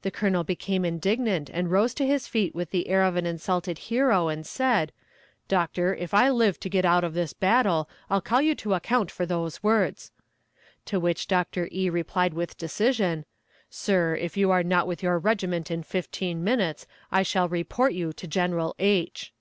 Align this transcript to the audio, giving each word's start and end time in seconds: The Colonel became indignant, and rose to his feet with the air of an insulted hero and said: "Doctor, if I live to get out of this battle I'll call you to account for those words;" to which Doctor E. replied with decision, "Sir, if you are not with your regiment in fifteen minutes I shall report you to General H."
The 0.00 0.10
Colonel 0.10 0.44
became 0.44 0.82
indignant, 0.82 1.50
and 1.52 1.70
rose 1.70 1.92
to 1.96 2.06
his 2.06 2.26
feet 2.26 2.54
with 2.54 2.70
the 2.70 2.88
air 2.88 3.02
of 3.02 3.16
an 3.16 3.26
insulted 3.26 3.76
hero 3.80 4.28
and 4.28 4.46
said: 4.46 4.92
"Doctor, 5.46 5.94
if 5.94 6.14
I 6.14 6.30
live 6.30 6.58
to 6.60 6.70
get 6.70 6.86
out 6.86 7.04
of 7.04 7.12
this 7.12 7.34
battle 7.34 7.86
I'll 8.08 8.22
call 8.22 8.40
you 8.40 8.54
to 8.54 8.72
account 8.72 9.10
for 9.10 9.26
those 9.26 9.62
words;" 9.62 10.10
to 10.86 10.98
which 10.98 11.28
Doctor 11.28 11.68
E. 11.70 11.90
replied 11.90 12.32
with 12.32 12.56
decision, 12.56 13.26
"Sir, 13.68 14.14
if 14.16 14.38
you 14.38 14.50
are 14.50 14.62
not 14.62 14.86
with 14.86 15.02
your 15.02 15.18
regiment 15.18 15.70
in 15.70 15.82
fifteen 15.82 16.42
minutes 16.42 16.86
I 17.10 17.22
shall 17.22 17.46
report 17.50 17.92
you 17.92 18.14
to 18.14 18.26
General 18.26 18.74
H." 18.78 19.34